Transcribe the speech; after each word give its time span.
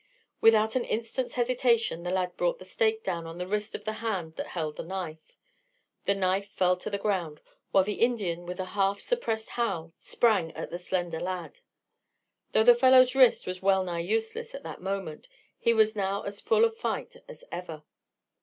Without 0.41 0.75
an 0.75 0.83
instant's 0.83 1.35
hesitation 1.35 2.01
the 2.01 2.09
lad 2.09 2.35
brought 2.35 2.57
the 2.57 2.65
stake 2.65 3.03
down 3.03 3.27
on 3.27 3.37
the 3.37 3.45
wrist 3.45 3.75
of 3.75 3.85
the 3.85 3.93
hand 4.01 4.35
that 4.35 4.47
held 4.47 4.75
the 4.75 4.83
knife. 4.83 5.37
The 6.05 6.15
knife 6.15 6.49
fell 6.49 6.75
to 6.77 6.89
the 6.89 6.97
ground, 6.97 7.39
while 7.71 7.83
the 7.83 8.01
Indian, 8.01 8.47
with 8.47 8.59
a 8.59 8.65
half 8.73 8.99
suppressed 8.99 9.49
howl, 9.49 9.93
sprang 9.99 10.53
at 10.53 10.71
the 10.71 10.79
slender 10.79 11.19
lad. 11.19 11.59
Though 12.53 12.63
the 12.63 12.73
fellow's 12.73 13.13
wrist 13.13 13.45
was 13.45 13.61
well 13.61 13.83
nigh 13.83 13.99
useless 13.99 14.55
at 14.55 14.63
that 14.63 14.81
moment, 14.81 15.27
he 15.59 15.71
was 15.71 15.95
as 15.95 16.41
full 16.41 16.65
of 16.65 16.75
fight 16.75 17.17
as 17.27 17.43
ever. 17.51 17.83